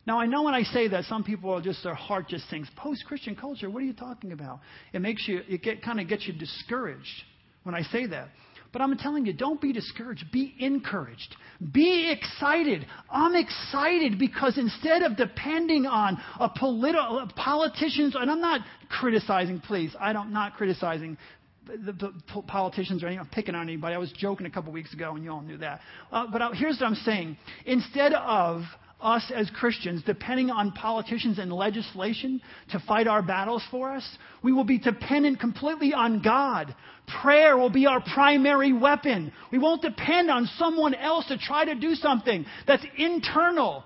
[0.06, 2.70] Now, I know when I say that, some people are just, their heart just thinks,
[2.76, 4.60] post Christian culture, what are you talking about?
[4.92, 7.24] It makes you, it get, kind of gets you discouraged
[7.64, 8.28] when I say that.
[8.76, 10.34] But I'm telling you, don't be discouraged.
[10.34, 11.38] Be encouraged.
[11.72, 12.86] Be excited.
[13.10, 18.60] I'm excited because instead of depending on a political politicians, and I'm not
[18.90, 21.18] criticizing, please, I don't not criticizing
[21.66, 23.08] the, the, politicians or.
[23.08, 23.96] I'm picking on anybody.
[23.96, 25.80] I was joking a couple weeks ago, and you all knew that.
[26.12, 28.64] Uh, but I, here's what I'm saying: instead of
[29.02, 34.18] us as Christians depending on politicians and legislation to fight our battles for us.
[34.44, 36.74] We will be dependent completely on God.
[37.22, 39.32] Prayer will be our primary weapon.
[39.52, 43.84] We won't depend on someone else to try to do something that's internal,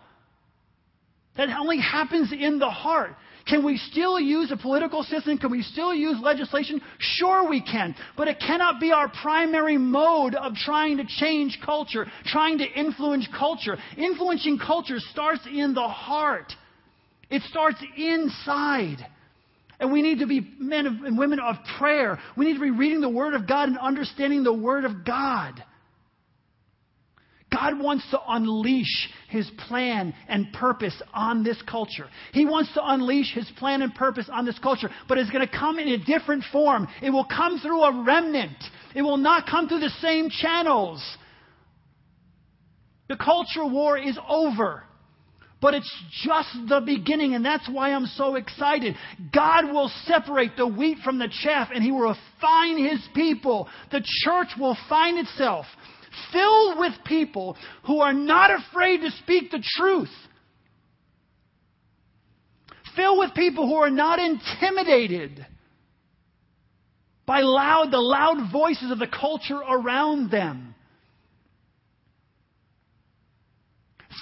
[1.35, 3.15] that only happens in the heart.
[3.49, 5.37] Can we still use a political system?
[5.37, 6.81] Can we still use legislation?
[6.99, 7.95] Sure, we can.
[8.15, 13.27] But it cannot be our primary mode of trying to change culture, trying to influence
[13.37, 13.77] culture.
[13.97, 16.53] Influencing culture starts in the heart,
[17.29, 18.97] it starts inside.
[19.81, 22.19] And we need to be men and women of prayer.
[22.35, 25.63] We need to be reading the Word of God and understanding the Word of God.
[27.51, 32.07] God wants to unleash His plan and purpose on this culture.
[32.33, 35.57] He wants to unleash His plan and purpose on this culture, but it's going to
[35.57, 36.87] come in a different form.
[37.01, 38.57] It will come through a remnant.
[38.95, 41.03] It will not come through the same channels.
[43.07, 44.83] The culture war is over.
[45.61, 48.95] But it's just the beginning, and that's why I'm so excited.
[49.33, 53.67] God will separate the wheat from the chaff, and He will refine His people.
[53.91, 55.65] The church will find itself
[56.31, 60.09] filled with people who are not afraid to speak the truth.
[62.95, 65.45] Filled with people who are not intimidated
[67.25, 70.73] by loud, the loud voices of the culture around them.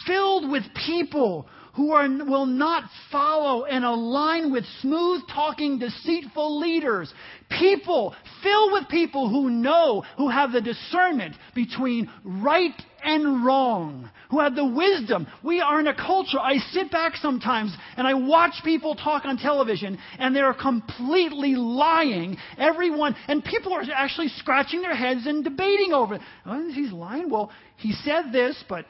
[0.05, 1.47] Filled with people
[1.77, 7.13] who are, will not follow and align with smooth talking, deceitful leaders.
[7.49, 12.73] People, filled with people who know, who have the discernment between right
[13.03, 15.27] and wrong, who have the wisdom.
[15.43, 19.37] We are in a culture, I sit back sometimes and I watch people talk on
[19.37, 22.37] television and they're completely lying.
[22.57, 26.21] Everyone, and people are actually scratching their heads and debating over it.
[26.45, 27.29] Oh, he's lying?
[27.29, 28.85] Well, he said this, but,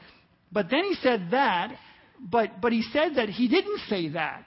[0.50, 1.78] but then he said that
[2.20, 4.44] but, but he said that he didn't say that.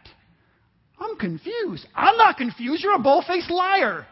[1.01, 1.85] I'm confused.
[1.95, 2.83] I'm not confused.
[2.83, 4.05] You're a bull faced liar.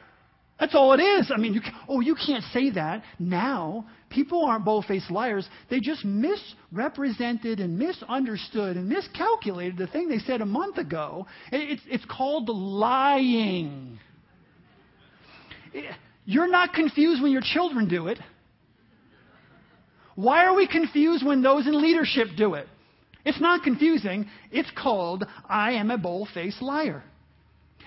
[0.60, 1.32] That's all it is.
[1.34, 3.86] I mean, you, oh, you can't say that now.
[4.10, 5.48] People aren't bold-faced liars.
[5.70, 11.28] They just misrepresented and misunderstood and miscalculated the thing they said a month ago.
[11.52, 14.00] It's, it's called lying.
[16.26, 18.20] You're not confused when your children do it.
[20.16, 22.68] Why are we confused when those in leadership do it?
[23.26, 24.28] It's not confusing.
[24.52, 27.04] It's called I am a bold-faced liar.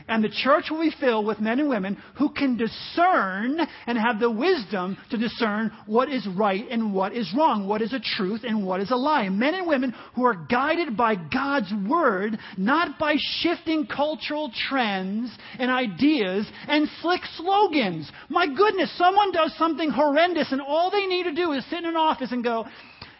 [0.09, 4.19] And the church will be filled with men and women who can discern and have
[4.19, 8.43] the wisdom to discern what is right and what is wrong, what is a truth
[8.45, 9.29] and what is a lie.
[9.29, 15.71] Men and women who are guided by God's word, not by shifting cultural trends and
[15.71, 18.11] ideas and slick slogans.
[18.29, 21.87] My goodness, someone does something horrendous and all they need to do is sit in
[21.87, 22.67] an office and go,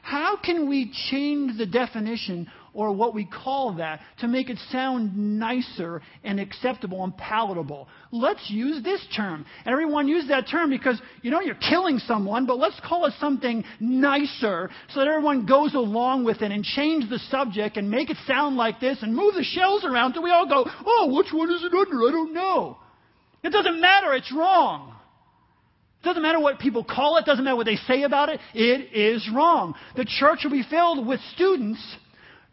[0.03, 5.17] how can we change the definition or what we call that to make it sound
[5.39, 7.89] nicer and acceptable and palatable.
[8.11, 9.45] Let's use this term.
[9.65, 13.13] And everyone use that term because, you know, you're killing someone, but let's call it
[13.21, 18.11] something nicer so that everyone goes along with it and change the subject and make
[18.11, 21.33] it sound like this and move the shells around until we all go, oh, which
[21.33, 22.09] one is it under?
[22.09, 22.79] I don't know.
[23.43, 24.15] It doesn't matter.
[24.15, 24.95] It's wrong.
[26.03, 29.29] Doesn't matter what people call it, doesn't matter what they say about it, it is
[29.33, 29.75] wrong.
[29.97, 31.81] The church will be filled with students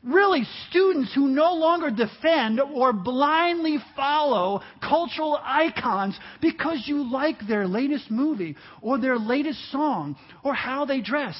[0.04, 7.68] really students who no longer defend or blindly follow cultural icons because you like their
[7.68, 11.36] latest movie or their latest song or how they dress.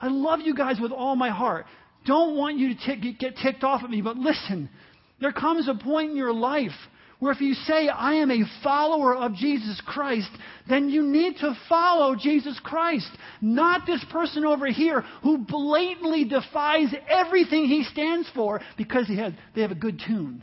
[0.00, 1.66] I love you guys with all my heart.
[2.06, 4.70] Don't want you to t- get ticked off at me, but listen,
[5.20, 6.72] there comes a point in your life
[7.20, 10.30] where if you say, I am a follower of Jesus Christ,
[10.68, 13.10] then you need to follow Jesus Christ.
[13.40, 19.34] Not this person over here who blatantly defies everything he stands for because he has,
[19.54, 20.42] they have a good tune.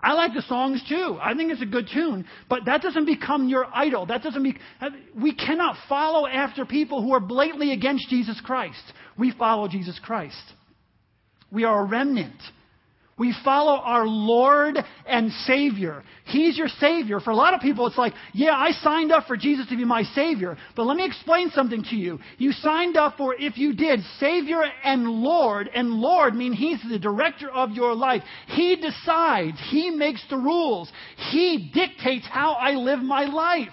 [0.00, 1.18] I like the songs too.
[1.20, 2.26] I think it's a good tune.
[2.48, 4.06] But that doesn't become your idol.
[4.06, 8.82] That doesn't be, uh, we cannot follow after people who are blatantly against Jesus Christ.
[9.18, 10.42] We follow Jesus Christ.
[11.50, 12.40] We are a remnant.
[13.18, 16.02] We follow our Lord and Savior.
[16.26, 17.18] He's your Savior.
[17.18, 19.86] For a lot of people, it's like, yeah, I signed up for Jesus to be
[19.86, 20.58] my Savior.
[20.74, 22.18] But let me explain something to you.
[22.36, 25.70] You signed up for, if you did, Savior and Lord.
[25.74, 28.22] And Lord mean He's the director of your life.
[28.48, 29.56] He decides.
[29.70, 30.92] He makes the rules.
[31.30, 33.72] He dictates how I live my life.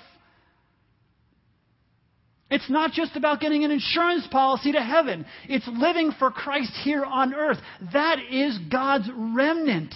[2.54, 5.26] It's not just about getting an insurance policy to heaven.
[5.50, 7.58] It's living for Christ here on earth.
[7.94, 9.92] That is God's remnant.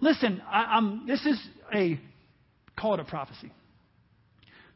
[0.00, 1.40] Listen, I, this is
[1.72, 2.00] a,
[2.76, 3.52] call it a prophecy.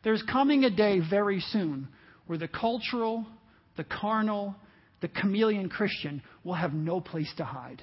[0.05, 1.88] There's coming a day very soon
[2.28, 3.26] where the cultural,
[3.76, 4.55] the carnal,
[5.01, 7.82] the chameleon Christian will have no place to hide.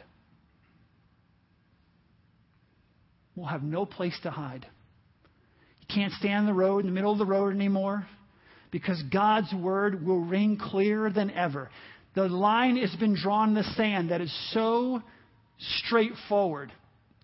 [3.35, 4.65] Will have no place to hide.
[5.81, 8.07] You can't stand the road in the middle of the road anymore
[8.71, 11.69] because God's word will ring clearer than ever.
[12.15, 15.01] The line has been drawn in the sand that is so
[15.85, 16.71] straightforward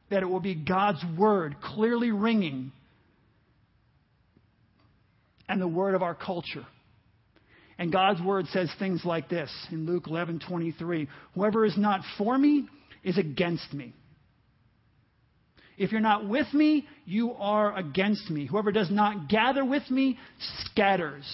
[0.10, 2.72] that it will be God's word clearly ringing
[5.50, 6.66] and the word of our culture.
[7.78, 12.68] And God's word says things like this in Luke 11:23, whoever is not for me
[13.04, 13.94] is against me.
[15.78, 18.48] If you're not with me, you are against me.
[18.48, 20.18] Whoever does not gather with me
[20.66, 21.26] scatters.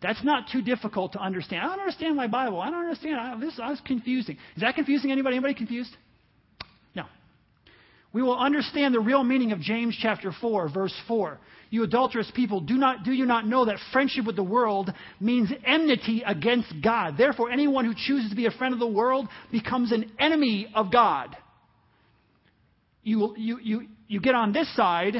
[0.00, 1.62] That's not too difficult to understand.
[1.62, 2.60] I don't understand my Bible.
[2.60, 3.16] I don't understand.
[3.18, 4.36] I, this is confusing.
[4.54, 5.36] Is that confusing anybody?
[5.36, 5.90] Anybody confused?
[6.94, 7.04] No.
[8.12, 11.38] We will understand the real meaning of James chapter 4, verse 4.
[11.70, 15.50] You adulterous people, do not do you not know that friendship with the world means
[15.66, 17.16] enmity against God?
[17.18, 20.92] Therefore, anyone who chooses to be a friend of the world becomes an enemy of
[20.92, 21.36] God
[23.04, 25.14] you, you, you, you get on this side,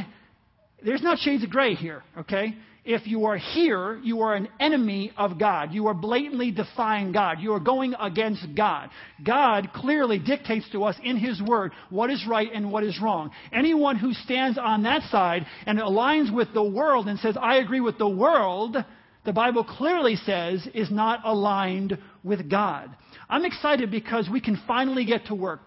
[0.85, 2.55] there's not shades of gray here, okay?
[2.85, 5.73] If you are here, you are an enemy of God.
[5.73, 7.41] You are blatantly defying God.
[7.41, 8.91] You are going against God.
[9.25, 13.31] God clearly dictates to us in His Word what is right and what is wrong.
[13.53, 17.81] Anyone who stands on that side and aligns with the world and says, I agree
[17.81, 18.77] with the world,
[19.25, 22.95] the Bible clearly says is not aligned with God.
[23.31, 25.61] I'm excited because we can finally get to work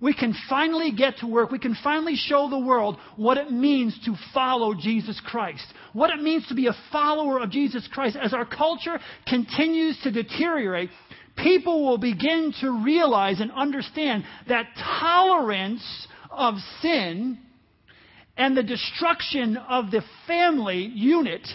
[0.00, 1.50] we can finally get to work.
[1.50, 5.64] We can finally show the world what it means to follow Jesus Christ.
[5.92, 8.16] What it means to be a follower of Jesus Christ.
[8.16, 10.90] As our culture continues to deteriorate,
[11.36, 14.66] people will begin to realize and understand that
[15.00, 17.38] tolerance of sin
[18.36, 21.46] and the destruction of the family unit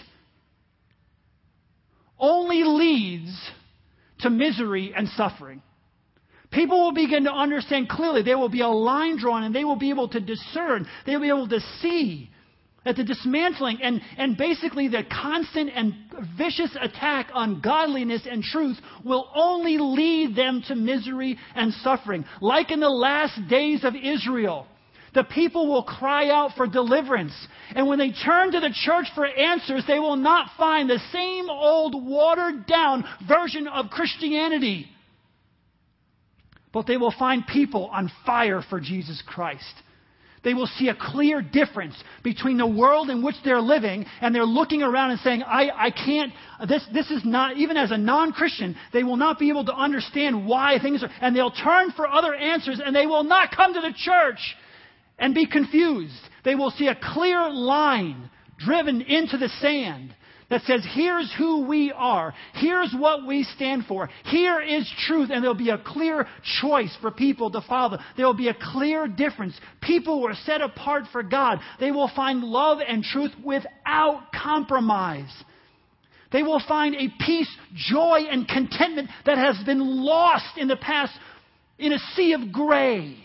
[2.18, 3.34] only leads
[4.20, 5.62] to misery and suffering.
[6.54, 8.22] People will begin to understand clearly.
[8.22, 10.86] There will be a line drawn and they will be able to discern.
[11.04, 12.30] They will be able to see
[12.84, 15.94] That the dismantling and, and basically the constant and
[16.36, 22.24] vicious attack on godliness and truth will only lead them to misery and suffering.
[22.40, 24.66] Like in the last days of Israel,
[25.14, 27.34] the people will cry out for deliverance.
[27.74, 31.48] And when they turn to the church for answers, they will not find the same
[31.48, 34.90] old watered down version of Christianity.
[36.74, 39.74] But they will find people on fire for Jesus Christ
[40.44, 44.44] they will see a clear difference between the world in which they're living and they're
[44.44, 46.32] looking around and saying, I, I can't,
[46.68, 49.74] this, this is not, even as a non Christian, they will not be able to
[49.74, 53.74] understand why things are, and they'll turn for other answers and they will not come
[53.74, 54.38] to the church
[55.18, 56.12] and be confused.
[56.44, 60.14] They will see a clear line driven into the sand
[60.50, 62.34] that says, here's who we are.
[62.54, 64.08] Here's what we stand for.
[64.24, 65.30] Here is truth.
[65.32, 66.26] And there'll be a clear
[66.60, 67.98] choice for people to follow.
[68.16, 69.58] There will be a clear difference.
[69.80, 75.32] People are set apart for God, they will find love and truth without compromise.
[76.32, 81.12] They will find a peace, joy, and contentment that has been lost in the past
[81.78, 83.16] in a sea of gray.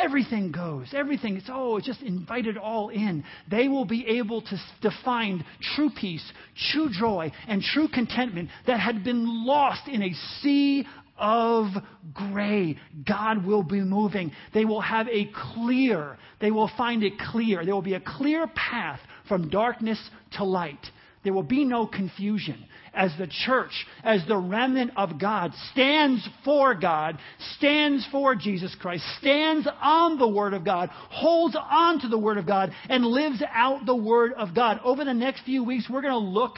[0.00, 0.88] Everything goes.
[0.94, 1.36] Everything.
[1.36, 3.24] It's, oh, it's just invited all in.
[3.50, 6.24] They will be able to, to find true peace,
[6.72, 10.86] true joy, and true contentment that had been lost in a sea
[11.18, 11.66] of
[12.14, 12.78] gray.
[13.06, 14.32] God will be moving.
[14.54, 17.64] They will have a clear, they will find it clear.
[17.64, 20.00] There will be a clear path from darkness
[20.32, 20.84] to light.
[21.24, 26.74] There will be no confusion as the church, as the remnant of God, stands for
[26.74, 27.18] God,
[27.56, 32.38] stands for Jesus Christ, stands on the Word of God, holds on to the Word
[32.38, 34.80] of God, and lives out the Word of God.
[34.84, 36.56] Over the next few weeks, we're going to look,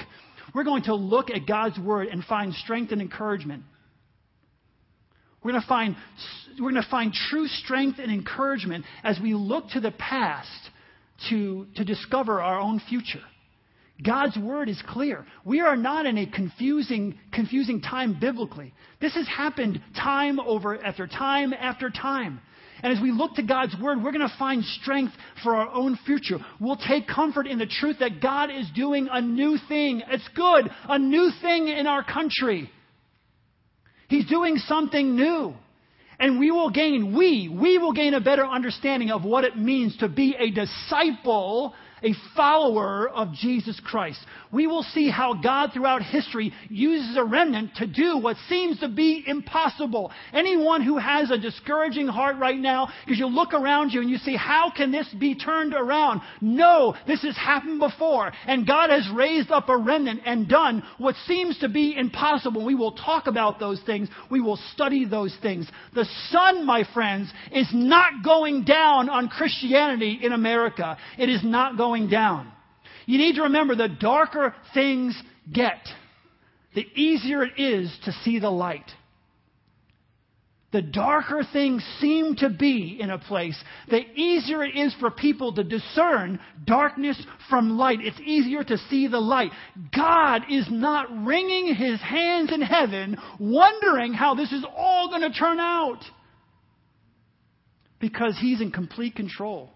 [0.55, 3.65] we're going to look at God's Word and find strength and encouragement.
[5.43, 5.95] We're going to find,
[6.59, 10.49] we're going to find true strength and encouragement as we look to the past
[11.29, 13.21] to, to discover our own future.
[14.03, 15.25] God's word is clear.
[15.45, 18.75] We are not in a confusing, confusing time biblically.
[19.01, 22.41] This has happened time over after time after time.
[22.83, 25.97] And as we look to God's word, we're going to find strength for our own
[26.05, 26.39] future.
[26.61, 30.03] We'll take comfort in the truth that God is doing a new thing.
[30.09, 32.71] It's good, a new thing in our country.
[34.09, 35.55] He's doing something new.
[36.19, 39.97] And we will gain, we, we will gain a better understanding of what it means
[39.99, 41.75] to be a disciple
[42.05, 44.19] a follower of Jesus Christ.
[44.53, 48.89] We will see how God throughout history uses a remnant to do what seems to
[48.89, 50.13] be impossible.
[50.33, 54.19] Anyone who has a discouraging heart right now, because you look around you and you
[54.19, 56.21] see, how can this be turned around?
[56.41, 58.33] No, this has happened before.
[58.47, 62.65] And God has raised up a remnant and done what seems to be impossible.
[62.65, 64.09] We will talk about those things.
[64.31, 65.67] We will study those things.
[65.95, 70.99] The sun, my friends, is not going down on Christianity in America.
[71.19, 72.51] It is not going down.
[73.07, 75.21] You need to remember the darker things
[75.53, 75.81] get,
[76.75, 78.91] the easier it is to see the light.
[80.73, 83.57] The darker things seem to be in a place,
[83.89, 87.17] the easier it is for people to discern darkness
[87.49, 88.01] from light.
[88.01, 89.53] It's easier to see the light.
[89.97, 95.39] God is not wringing his hands in heaven, wondering how this is all going to
[95.39, 96.01] turn out.
[98.01, 99.71] Because he's in complete control.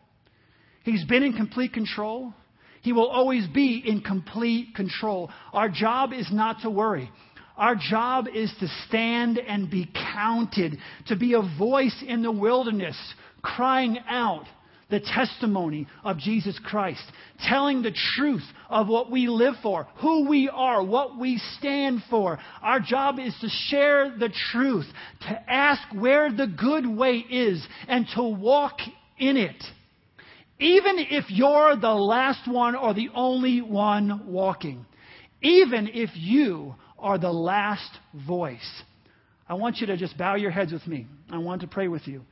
[0.89, 2.32] He's been in complete control.
[2.80, 5.30] He will always be in complete control.
[5.53, 7.11] Our job is not to worry.
[7.59, 10.78] Our job is to stand and be counted,
[11.09, 12.97] to be a voice in the wilderness,
[13.43, 14.45] crying out
[14.89, 17.03] the testimony of Jesus Christ,
[17.47, 22.39] telling the truth of what we live for, who we are, what we stand for.
[22.62, 24.86] Our job is to share the truth,
[25.28, 28.78] to ask where the good way is, and to walk
[29.18, 29.62] in it.
[30.61, 34.84] Even if you're the last one or the only one walking,
[35.40, 37.90] even if you are the last
[38.26, 38.82] voice,
[39.48, 41.06] I want you to just bow your heads with me.
[41.30, 42.22] I want to pray with you.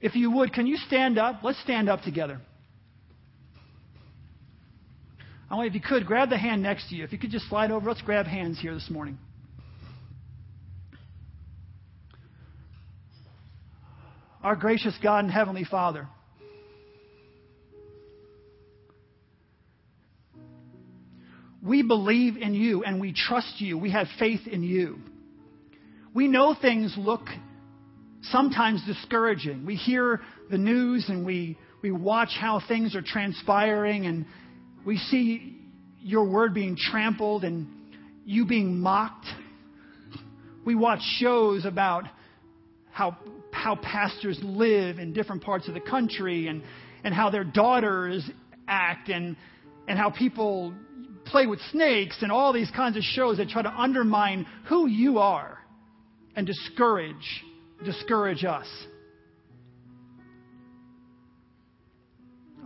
[0.00, 1.40] If you would, can you stand up?
[1.42, 2.40] Let's stand up together.
[5.50, 7.04] I want, if you could, grab the hand next to you.
[7.04, 9.18] If you could just slide over, let's grab hands here this morning.
[14.42, 16.06] Our gracious God and Heavenly Father,
[21.62, 23.78] We believe in you and we trust you.
[23.78, 24.98] We have faith in you.
[26.14, 27.26] We know things look
[28.22, 29.66] sometimes discouraging.
[29.66, 34.26] We hear the news and we, we watch how things are transpiring and
[34.84, 35.56] we see
[36.00, 37.66] your word being trampled and
[38.24, 39.26] you being mocked.
[40.64, 42.04] We watch shows about
[42.90, 43.16] how,
[43.52, 46.62] how pastors live in different parts of the country and,
[47.04, 48.28] and how their daughters
[48.66, 49.36] act and,
[49.86, 50.74] and how people
[51.30, 55.18] play with snakes and all these kinds of shows that try to undermine who you
[55.18, 55.58] are
[56.36, 57.44] and discourage,
[57.84, 58.66] discourage us.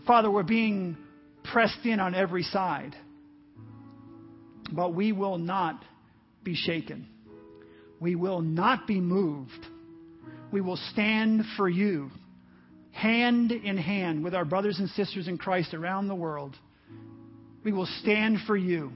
[0.06, 0.96] Father, we're being
[1.44, 2.94] pressed in on every side,
[4.72, 5.84] but we will not
[6.42, 7.08] be shaken.
[8.00, 9.66] We will not be moved.
[10.50, 12.10] We will stand for you,
[12.90, 16.56] hand in hand with our brothers and sisters in Christ around the world.
[17.64, 18.92] We will stand for you.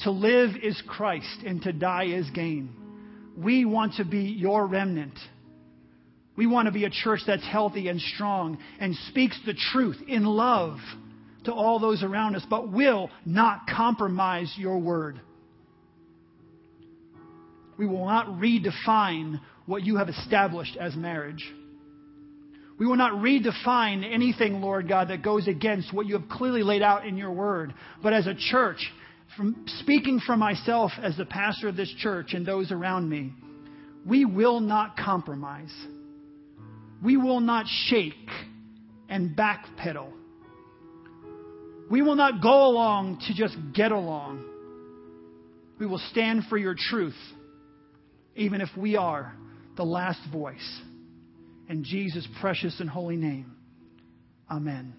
[0.00, 2.70] To live is Christ, and to die is gain.
[3.36, 5.18] We want to be your remnant.
[6.36, 10.24] We want to be a church that's healthy and strong and speaks the truth in
[10.24, 10.78] love
[11.44, 15.20] to all those around us, but will not compromise your word.
[17.78, 21.46] We will not redefine what you have established as marriage.
[22.78, 26.82] We will not redefine anything, Lord God, that goes against what you have clearly laid
[26.82, 27.72] out in your word.
[28.02, 28.92] But as a church,
[29.36, 33.32] from speaking for myself as the pastor of this church and those around me,
[34.06, 35.74] we will not compromise.
[37.02, 38.14] We will not shake
[39.08, 40.12] and backpedal.
[41.90, 44.44] We will not go along to just get along.
[45.78, 47.16] We will stand for your truth,
[48.34, 49.34] even if we are
[49.76, 50.80] the last voice.
[51.68, 53.56] In Jesus' precious and holy name,
[54.50, 54.94] amen.